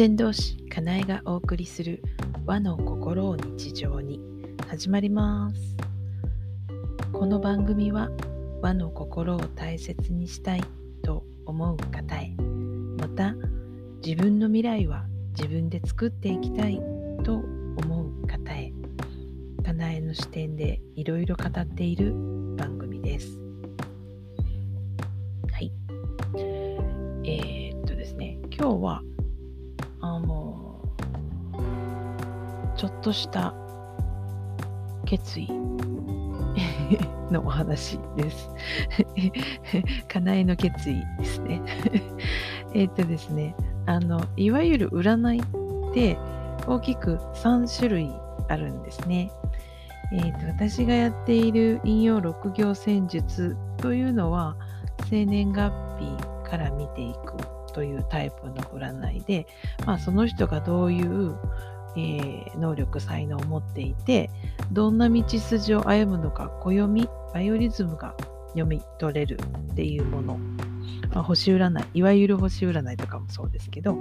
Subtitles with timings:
[0.00, 2.02] 先導師かなえがお送りする
[2.46, 4.18] 和の心を日常に。
[4.66, 5.76] 始まります。
[7.12, 8.08] この番組は
[8.62, 10.64] 和の心を大切にしたい
[11.02, 12.30] と思う方へ。
[12.98, 13.34] また
[14.02, 15.04] 自分の未来は
[15.36, 16.80] 自分で作っていきたい
[17.22, 18.72] と思う方へ。
[19.62, 22.14] かなえの視点でいろいろ語っている
[22.56, 23.38] 番組です。
[25.52, 25.70] はい。
[27.24, 29.02] えー、っとですね今日は
[32.80, 33.52] ちょっとした
[35.04, 35.48] 決意
[37.30, 38.48] のお話です。
[40.08, 41.60] かなえの決意ですね。
[42.72, 43.54] えっとですね、
[43.84, 46.16] あの、いわゆる占いって
[46.66, 48.10] 大きく3種類
[48.48, 49.30] あるんですね。
[50.14, 54.56] えーと、私がやっている引用六行戦術というのは
[55.10, 57.34] 生年月日から見ていく
[57.74, 59.46] というタイプの占いで、
[59.84, 61.36] まあ、その人がどういう、
[61.96, 64.30] えー、能力才能を持っていて
[64.72, 68.14] どんな道筋を歩むのか暦バイオリズムが
[68.48, 69.38] 読み取れる
[69.72, 70.38] っていうもの、
[71.12, 73.96] まあ、星占いいわゆる星占いとかもそうですけど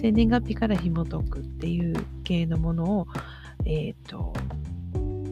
[0.00, 3.06] 生年月日から紐解くっていう系のものを
[3.64, 4.32] えっ、ー、と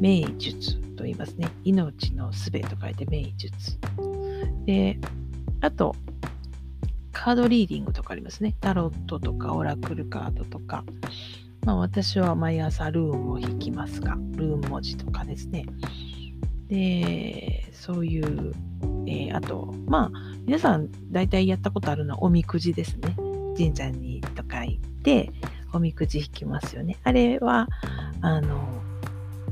[0.00, 3.78] 名術と言いますね命のすべと書いて名術
[4.66, 4.98] で
[5.60, 5.94] あと
[7.14, 8.54] カードリーディングとかありますね。
[8.60, 10.84] タロットとかオラクルカードとか。
[11.64, 15.66] まあ私は毎朝ルーンを引きますが、ルーン文字とかですね。
[16.68, 18.52] で、そういう、
[19.06, 20.10] えー、あと、まあ
[20.44, 23.16] 皆さん大体やったことあるのはおみくじですね。
[23.56, 25.30] 神社にとか行って、
[25.72, 26.98] おみくじ引きますよね。
[27.02, 27.68] あれは、
[28.20, 28.82] あの、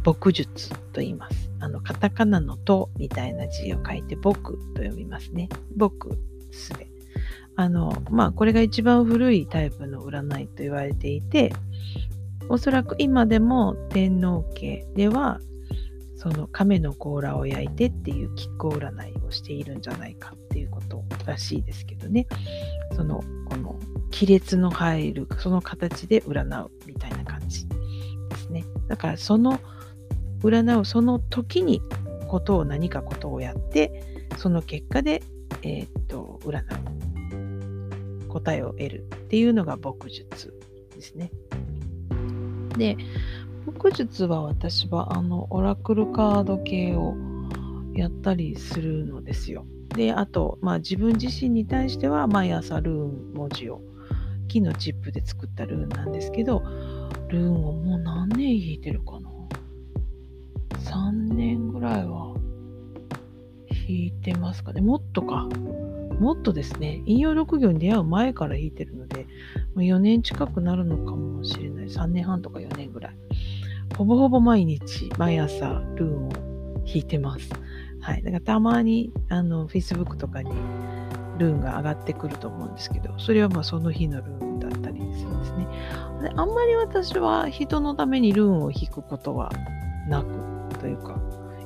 [0.04, 1.50] 牧術と言います。
[1.60, 5.48] あの、カタカナのとみたいな字を書いて、僕と読みますね。
[5.76, 6.18] 僕
[6.50, 6.88] すべ。
[7.54, 11.52] あの、まあ、これが一番古いタイプの占いと言われていて、
[12.48, 15.40] おそらく今でも天皇家では、
[16.16, 22.26] その亀の甲羅を焼いてっていう亀甲占いをしているんじゃないかっていうことらしいですけどね。
[22.94, 23.76] その、この
[24.12, 28.64] 亀裂の入る、その形で占うみたいな感じですね。
[28.88, 29.58] だからその
[30.42, 31.80] 占うその時に
[32.28, 34.04] ことを何かことをやって、
[34.36, 35.22] その結果で、
[35.62, 36.62] えー、っと、占
[38.24, 40.54] う答えを得るっていうのが牧術
[40.94, 41.30] ですね。
[42.76, 42.96] で、
[43.66, 47.14] 牧術は私はあのオラクルカード系を
[47.94, 49.64] やったりするのですよ。
[49.90, 53.80] で、あと、まあ、自分自身に対しては毎朝ルーン文字を
[54.48, 56.62] 木のチップで作ったルーンなんですけど、
[57.28, 59.30] ルーンをもう何年弾いてるかな
[60.80, 62.34] ?3 年ぐらいは
[63.68, 64.80] 弾いてますかね。
[64.80, 65.48] もっとか。
[66.20, 69.26] もっとですね、引用6行に出会う前から弾いてるので、
[69.76, 71.86] 4年近くなるのかもしれない。
[71.86, 73.16] 3年半とか4年ぐらい。
[73.96, 77.50] ほぼほぼ毎日、毎朝、ルーンを弾いてます。
[78.00, 78.22] はい。
[78.22, 80.50] だからたまに、あの、Facebook とかに
[81.38, 85.66] ルーンが上がってくると思うんですけど、それはまあその日のルーンだったりするんですね。
[86.22, 89.50] であんまり私は人のためにルーンを弾くことは
[90.08, 91.20] なく、というか、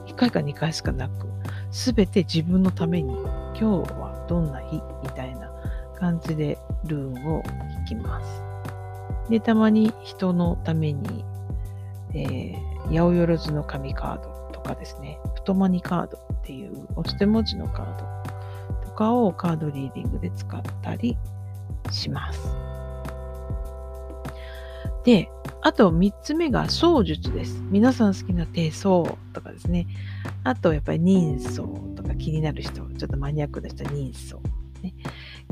[0.07, 1.27] 1回か2回しかなく、
[1.71, 3.15] すべて自分のために、
[3.59, 4.81] 今日はどんな日？
[5.03, 5.51] みたいな
[5.99, 7.43] 感じでルーンを
[7.87, 8.43] きます。
[9.31, 11.25] で、たまに人のために、
[12.15, 17.97] えー、八百万の紙カードとかですね、太マニカードっていうお捨て文字のカー
[18.83, 21.17] ドとかをカードリーディングで使ったり
[21.91, 22.49] します。
[25.05, 25.31] で、
[25.63, 27.61] あと3つ目が相術です。
[27.71, 29.87] 皆さん好きな手相とかですね。
[30.45, 31.67] あとやっぱり人相
[31.97, 34.41] とか気になる人、ちょっとマニアックな人は人相、
[34.87, 34.95] ね。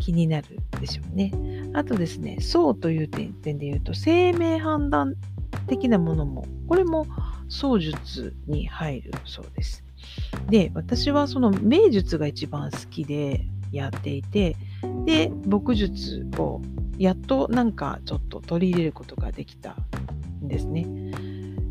[0.00, 1.32] 気になるでしょうね。
[1.74, 5.14] あとですね、相という点で言うと、生命判断
[5.66, 7.06] 的なものも、これも
[7.48, 9.84] 相術に入るそうです。
[10.48, 14.56] で、私はその名術が一番好きでやっていて、
[15.04, 16.60] で、牧術を
[16.98, 19.76] やっとなんかちょっと取り入れることができた
[20.42, 20.86] んですね。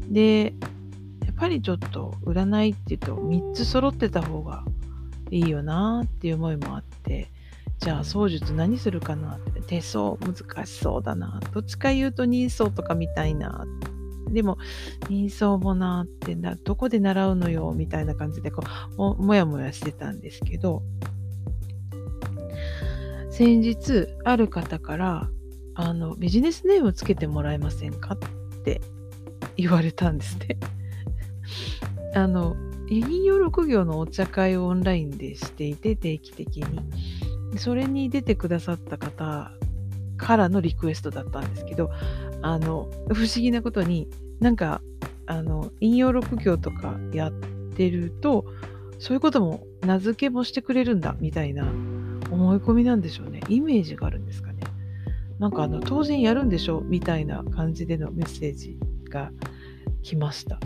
[0.10, 0.54] で、
[1.26, 4.64] やっぱりちょっと占いっていうと3つ揃ってた方が
[5.32, 7.30] いいよなっていう思いもあって、
[7.84, 11.42] じゃあ操術何するかなって手相難しそうだな。
[11.52, 13.66] どっちか言うと人相とかみたいな。
[14.30, 14.58] でも
[15.10, 18.64] 人相もなってな、どこで習うのよみたいな感じでこ
[18.94, 20.82] うももやもやしてたんですけど、
[23.30, 25.30] 先日ある方から
[25.76, 28.80] あのビジネスネームつけてもらえませんかって
[29.58, 30.58] 言われたんですね。
[32.16, 32.56] あの、
[32.88, 36.80] 引用6行のお茶会をオンラインでしていて、定期的に。
[37.58, 39.52] それに出てくださった方
[40.18, 41.90] からのリクエストだったんですけど、
[42.42, 44.10] あの、不思議なことに、
[44.40, 44.82] なんか、
[45.26, 47.32] あの、引用6行とかやっ
[47.76, 48.46] てると、
[49.00, 51.66] そういうことも名付けもしてくれるんだ、みたいな
[52.32, 53.42] 思い込みなんでしょうね。
[53.50, 54.62] イメージがあるんですかね。
[55.40, 58.78] なんかあの、当然やるんでしょみたいな感じでのメッセージ
[59.10, 59.32] が
[60.02, 60.60] 来ました。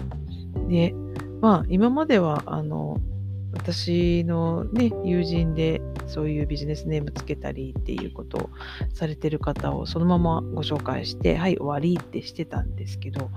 [0.68, 0.94] で、
[1.42, 2.98] まあ、今までは、あの、
[3.54, 8.50] 私のね、友人でそういうビジネスネームつけたりっていうことを
[8.94, 13.30] されてる方をそのままご紹介して、はい、終わりってしてたんですけど、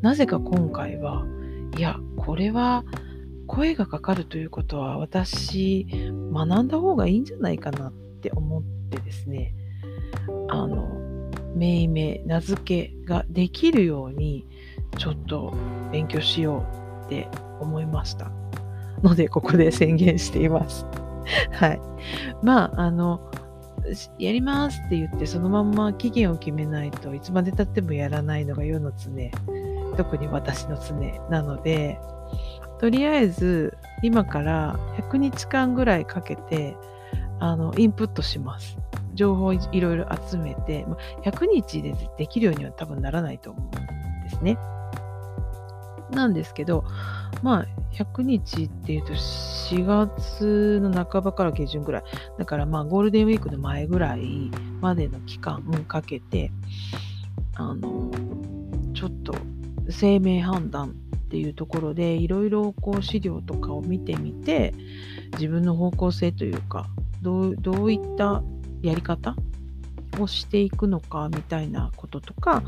[0.00, 1.24] なぜか今回は、
[1.76, 2.84] いや、これは
[3.46, 5.86] 声がかかるということは私
[6.32, 9.54] 学んだ方がいいんじゃないかなって思ってですね、
[10.48, 10.88] あの、
[11.54, 14.46] 命名、名付けができるように
[14.98, 15.54] ちょっと
[15.92, 16.66] 勉強しよ
[17.02, 17.28] うって
[17.60, 18.43] 思いました。
[19.04, 20.86] ので、ここで宣言しています。
[21.52, 21.80] はい。
[22.42, 23.20] まあ、あの、
[24.18, 29.30] やりますって言って、そのまんま期限を決めないといつまでたってもやらないのが世の常、
[29.96, 30.94] 特に私の常
[31.28, 32.00] なので、
[32.80, 36.76] とりあえず今から100日間ぐらいかけて、
[37.40, 38.78] あの、インプットします。
[39.14, 40.86] 情報をいろいろ集めて、
[41.22, 43.70] 100日でできるようには多分ならないと思うん
[44.24, 44.58] ですね。
[46.14, 46.84] なんですけど、
[47.42, 52.02] まあ、100日っていうと4月の半ばから下旬ぐらい。
[52.38, 54.50] だからまあゴールデンウィークの前ぐらい
[54.80, 56.50] までの期間かけて、
[57.56, 58.10] あの、
[58.94, 59.34] ちょっと
[59.90, 64.74] 生命判断っていうところでいろいろこう資料とかを見てみて、
[65.32, 66.86] 自分の方向性というか、
[67.22, 68.42] どうどういった
[68.82, 69.34] やり方
[70.20, 72.62] をしていくのかみたいなこととか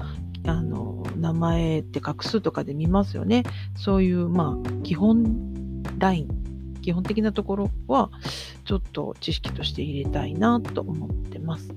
[0.46, 3.44] あの名前って画数とかで見ますよね。
[3.76, 6.28] そういうまあ基本ライン
[6.82, 8.10] 基本的なところは
[8.64, 11.68] ちょっと知識として入れたいなと思ってます。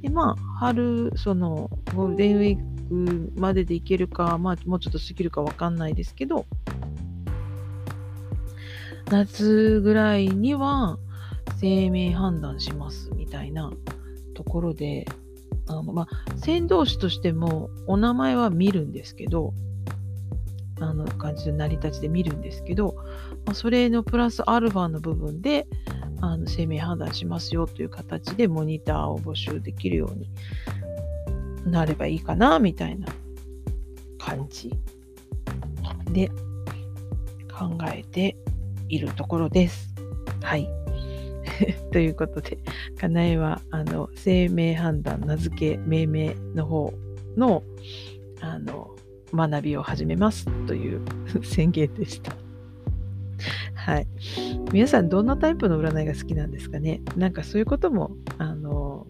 [0.00, 6.46] でまあ春そのゴールデンウィークまででいけるかまあもうちょっと過ぎるかわかんないですけど
[9.10, 10.98] 夏ぐらいには
[11.60, 13.72] 生命判断しますみたいな
[14.34, 15.06] ところで、
[15.68, 19.52] あのまあ、先導士としてもお名前は見るんですけど、
[20.80, 22.94] あの感じの成り立ちで見るんですけど、
[23.44, 25.66] まあ、それのプラスアルファの部分で
[26.20, 30.30] あの生命判断しますよという形でモニターを募集できるように
[31.70, 33.08] なればいいかなみたいな
[34.18, 34.72] 感じ
[36.12, 36.28] で
[37.52, 38.36] 考えて
[38.88, 39.94] いるところです。
[40.42, 40.68] はい。
[41.92, 42.58] ということで、
[42.98, 46.94] かなえは、あの、生命判断、名付け、命名の方
[47.36, 47.62] の、
[48.40, 48.94] あの、
[49.32, 51.00] 学びを始めますという
[51.42, 52.34] 宣言でした。
[53.74, 54.06] はい。
[54.72, 57.00] 皆さん、どんなタイプの占いが好きなんですかね？
[57.16, 58.54] なんかそういうことも、あ、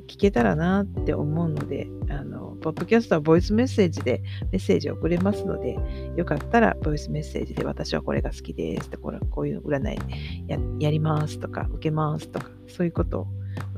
[0.08, 5.78] 聞けたらなって思うので、あの、ポッドキャストはボイスメッセージでメッセージを送れますので、
[6.16, 9.98] よかったらボイスメッセージで私はこれが好きですとこれこういう占い
[10.48, 13.24] ややりますとか、受けますとか、そういうことを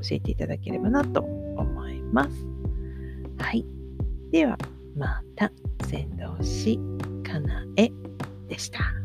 [0.01, 2.29] 教えていただければなと思います。
[3.37, 3.65] はい。
[4.31, 4.57] では、
[4.95, 5.51] また、
[5.87, 6.79] 先導し、
[7.23, 7.89] かなえ
[8.47, 9.00] でした。